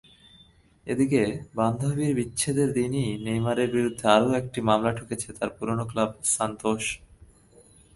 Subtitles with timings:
[0.87, 1.21] এদিকে,
[1.55, 6.85] বান্ধবী-বিচ্ছেদের দিনই নেইমারের বিরুদ্ধে আরও একটি মামলা ঠুকেছে তাঁর পুরোনো ক্লাব সান্তোস।